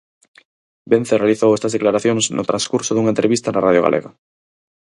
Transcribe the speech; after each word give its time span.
Vence 0.91 1.19
realizou 1.21 1.49
estas 1.53 1.75
declaracións 1.77 2.23
no 2.35 2.47
transcurso 2.49 2.91
dunha 2.93 3.13
entrevista 3.13 3.47
na 3.51 3.63
Radio 3.67 3.81
Galega. 3.85 4.11